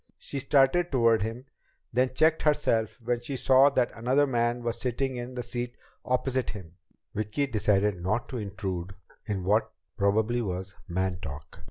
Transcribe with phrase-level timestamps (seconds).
[0.17, 1.45] She started toward him,
[1.93, 6.49] then checked herself when she saw that another man was sitting in the seat opposite
[6.49, 6.73] him.
[7.13, 8.95] Vicki decided not to intrude
[9.27, 11.59] in what probably was "man talk."